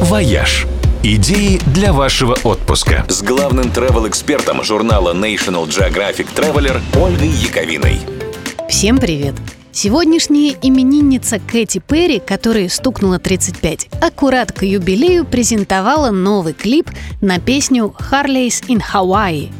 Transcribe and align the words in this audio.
«Вояж». 0.00 0.66
Идеи 1.02 1.60
для 1.74 1.92
вашего 1.92 2.34
отпуска. 2.42 3.04
С 3.08 3.22
главным 3.22 3.66
travel-экспертом 3.66 4.64
журнала 4.64 5.12
National 5.12 5.68
Geographic 5.68 6.26
Traveler 6.34 6.80
Ольгой 6.98 7.28
Яковиной. 7.28 8.00
Всем 8.66 8.96
привет! 8.96 9.34
Сегодняшняя 9.72 10.56
именинница 10.62 11.38
Кэти 11.38 11.82
Перри, 11.86 12.18
которой 12.18 12.70
стукнуло 12.70 13.18
35, 13.18 13.88
аккурат 14.00 14.52
к 14.52 14.62
юбилею 14.62 15.26
презентовала 15.26 16.10
новый 16.10 16.54
клип 16.54 16.88
на 17.20 17.38
песню 17.38 17.94
«Harley's 18.10 18.64
in 18.68 18.80
Hawaii». 18.94 19.52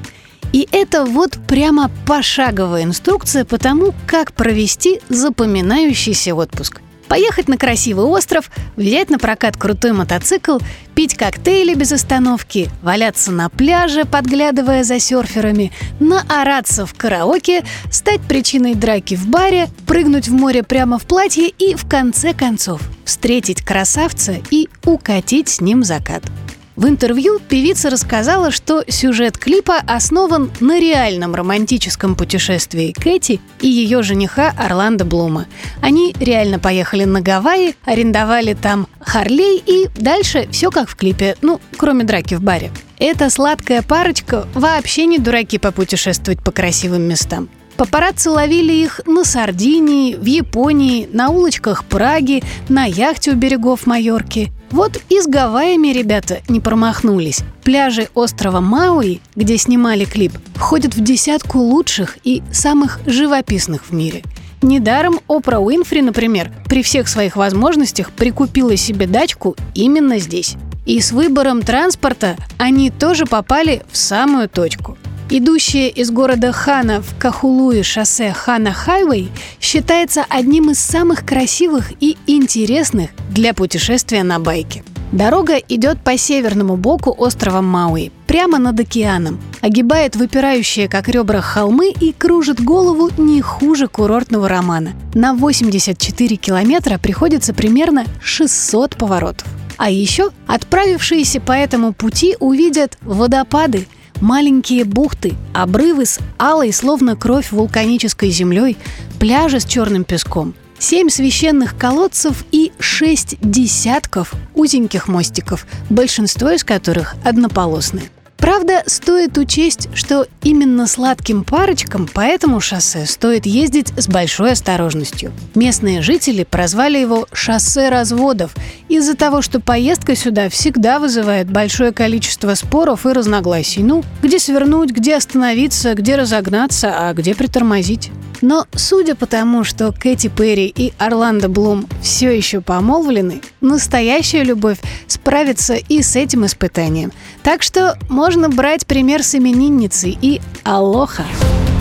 И 0.54 0.66
это 0.72 1.04
вот 1.04 1.36
прямо 1.46 1.90
пошаговая 2.06 2.84
инструкция 2.84 3.44
по 3.44 3.58
тому, 3.58 3.92
как 4.06 4.32
провести 4.32 5.00
запоминающийся 5.10 6.34
отпуск– 6.34 6.80
Поехать 7.10 7.48
на 7.48 7.58
красивый 7.58 8.04
остров, 8.04 8.52
взять 8.76 9.10
на 9.10 9.18
прокат 9.18 9.56
крутой 9.56 9.92
мотоцикл, 9.92 10.58
пить 10.94 11.16
коктейли 11.16 11.74
без 11.74 11.90
остановки, 11.90 12.70
валяться 12.82 13.32
на 13.32 13.48
пляже, 13.48 14.04
подглядывая 14.04 14.84
за 14.84 15.00
серферами, 15.00 15.72
наораться 15.98 16.86
в 16.86 16.94
караоке, 16.94 17.64
стать 17.90 18.20
причиной 18.20 18.76
драки 18.76 19.16
в 19.16 19.26
баре, 19.26 19.66
прыгнуть 19.88 20.28
в 20.28 20.32
море 20.32 20.62
прямо 20.62 21.00
в 21.00 21.02
платье 21.02 21.48
и, 21.48 21.74
в 21.74 21.88
конце 21.88 22.32
концов, 22.32 22.80
встретить 23.04 23.62
красавца 23.62 24.36
и 24.52 24.68
укатить 24.84 25.48
с 25.48 25.60
ним 25.60 25.82
закат– 25.82 26.22
в 26.80 26.88
интервью 26.88 27.40
певица 27.46 27.90
рассказала, 27.90 28.50
что 28.50 28.82
сюжет 28.88 29.36
клипа 29.36 29.76
основан 29.86 30.50
на 30.60 30.80
реальном 30.80 31.34
романтическом 31.34 32.14
путешествии 32.14 32.94
Кэти 32.98 33.38
и 33.60 33.68
ее 33.68 34.02
жениха 34.02 34.54
Орландо 34.56 35.04
Блума. 35.04 35.44
Они 35.82 36.14
реально 36.18 36.58
поехали 36.58 37.04
на 37.04 37.20
Гавайи, 37.20 37.76
арендовали 37.84 38.54
там 38.54 38.86
Харлей 38.98 39.62
и 39.64 39.90
дальше 39.94 40.48
все 40.50 40.70
как 40.70 40.88
в 40.88 40.96
клипе, 40.96 41.36
ну, 41.42 41.60
кроме 41.76 42.04
драки 42.04 42.34
в 42.34 42.40
баре. 42.42 42.70
Эта 42.98 43.28
сладкая 43.28 43.82
парочка 43.82 44.48
вообще 44.54 45.04
не 45.04 45.18
дураки 45.18 45.58
попутешествовать 45.58 46.42
по 46.42 46.50
красивым 46.50 47.02
местам. 47.02 47.50
Папарацци 47.76 48.30
ловили 48.30 48.72
их 48.72 49.02
на 49.04 49.24
Сардинии, 49.24 50.14
в 50.14 50.24
Японии, 50.24 51.06
на 51.12 51.28
улочках 51.28 51.84
Праги, 51.84 52.42
на 52.70 52.86
яхте 52.86 53.32
у 53.32 53.34
берегов 53.34 53.86
Майорки. 53.86 54.50
Вот 54.70 55.00
и 55.08 55.20
с 55.20 55.26
Гавайями 55.26 55.88
ребята 55.88 56.40
не 56.48 56.60
промахнулись. 56.60 57.40
Пляжи 57.64 58.08
острова 58.14 58.60
Мауи, 58.60 59.20
где 59.34 59.58
снимали 59.58 60.04
клип, 60.04 60.32
входят 60.54 60.94
в 60.94 61.02
десятку 61.02 61.58
лучших 61.58 62.18
и 62.22 62.42
самых 62.52 63.00
живописных 63.06 63.86
в 63.86 63.92
мире. 63.92 64.22
Недаром 64.62 65.20
Опра 65.26 65.58
Уинфри, 65.58 66.02
например, 66.02 66.52
при 66.66 66.82
всех 66.82 67.08
своих 67.08 67.36
возможностях 67.36 68.12
прикупила 68.12 68.76
себе 68.76 69.06
дачку 69.06 69.56
именно 69.74 70.18
здесь. 70.18 70.56
И 70.86 71.00
с 71.00 71.12
выбором 71.12 71.62
транспорта 71.62 72.36
они 72.58 72.90
тоже 72.90 73.26
попали 73.26 73.82
в 73.90 73.96
самую 73.96 74.48
точку. 74.48 74.98
Идущее 75.32 75.90
из 75.90 76.10
города 76.10 76.50
Хана 76.50 77.00
в 77.00 77.16
Кахулуи 77.16 77.82
шоссе 77.82 78.32
Хана 78.32 78.72
Хайвей 78.72 79.30
считается 79.60 80.26
одним 80.28 80.70
из 80.70 80.80
самых 80.80 81.24
красивых 81.24 81.92
и 82.00 82.16
интересных 82.26 83.10
для 83.30 83.54
путешествия 83.54 84.24
на 84.24 84.40
байке. 84.40 84.82
Дорога 85.12 85.54
идет 85.54 86.02
по 86.02 86.18
северному 86.18 86.76
боку 86.76 87.14
острова 87.16 87.60
Мауи, 87.60 88.10
прямо 88.26 88.58
над 88.58 88.80
океаном, 88.80 89.40
огибает 89.60 90.16
выпирающие 90.16 90.88
как 90.88 91.08
ребра 91.08 91.40
холмы 91.40 91.92
и 91.92 92.12
кружит 92.12 92.60
голову 92.60 93.10
не 93.16 93.40
хуже 93.40 93.86
курортного 93.86 94.48
романа. 94.48 94.94
На 95.14 95.34
84 95.34 96.36
километра 96.36 96.98
приходится 96.98 97.54
примерно 97.54 98.04
600 98.20 98.96
поворотов. 98.96 99.46
А 99.76 99.90
еще 99.90 100.30
отправившиеся 100.48 101.40
по 101.40 101.52
этому 101.52 101.92
пути 101.92 102.36
увидят 102.40 102.98
водопады– 103.02 103.86
Маленькие 104.20 104.84
бухты, 104.84 105.34
обрывы 105.54 106.04
с 106.04 106.18
алой, 106.38 106.72
словно 106.72 107.16
кровь 107.16 107.52
вулканической 107.52 108.30
землей, 108.30 108.76
пляжи 109.18 109.60
с 109.60 109.64
черным 109.64 110.04
песком, 110.04 110.54
семь 110.78 111.08
священных 111.08 111.76
колодцев 111.76 112.44
и 112.52 112.72
шесть 112.78 113.36
десятков 113.40 114.34
узеньких 114.54 115.08
мостиков, 115.08 115.66
большинство 115.88 116.50
из 116.50 116.64
которых 116.64 117.14
однополосные. 117.24 118.10
Правда, 118.40 118.82
стоит 118.86 119.36
учесть, 119.36 119.88
что 119.94 120.26
именно 120.42 120.86
сладким 120.86 121.44
парочкам 121.44 122.06
по 122.06 122.20
этому 122.20 122.60
шоссе 122.60 123.04
стоит 123.04 123.44
ездить 123.44 123.92
с 123.98 124.08
большой 124.08 124.52
осторожностью. 124.52 125.32
Местные 125.54 126.00
жители 126.00 126.44
прозвали 126.44 126.98
его 126.98 127.26
«шоссе 127.32 127.90
разводов» 127.90 128.54
из-за 128.88 129.14
того, 129.14 129.42
что 129.42 129.60
поездка 129.60 130.16
сюда 130.16 130.48
всегда 130.48 130.98
вызывает 130.98 131.50
большое 131.50 131.92
количество 131.92 132.54
споров 132.54 133.04
и 133.04 133.10
разногласий. 133.12 133.82
Ну, 133.82 134.02
где 134.22 134.38
свернуть, 134.38 134.90
где 134.90 135.16
остановиться, 135.16 135.94
где 135.94 136.16
разогнаться, 136.16 136.94
а 136.96 137.12
где 137.12 137.34
притормозить. 137.34 138.10
Но 138.42 138.66
судя 138.74 139.14
по 139.14 139.26
тому, 139.26 139.64
что 139.64 139.92
Кэти 139.92 140.28
Перри 140.28 140.72
и 140.74 140.92
Орландо 140.98 141.48
Блум 141.48 141.86
все 142.02 142.34
еще 142.34 142.60
помолвлены, 142.60 143.42
настоящая 143.60 144.44
любовь 144.44 144.78
справится 145.06 145.74
и 145.74 146.02
с 146.02 146.16
этим 146.16 146.46
испытанием. 146.46 147.12
Так 147.42 147.62
что 147.62 147.98
можно 148.08 148.39
брать 148.48 148.86
пример 148.86 149.22
с 149.22 149.34
именинницей. 149.34 150.18
И 150.20 150.40
алоха. 150.64 151.24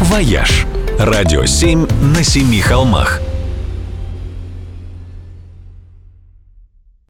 «Вояж»– 0.02 0.66
радио 1.00 1.46
7 1.46 1.88
на 2.16 2.24
семи 2.24 2.59
холмах– 2.59 3.22